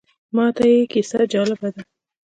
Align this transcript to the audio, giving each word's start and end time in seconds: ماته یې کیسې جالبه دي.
ماته 0.35 0.63
یې 0.71 0.79
کیسې 0.91 1.21
جالبه 1.33 1.67
دي. 1.73 1.83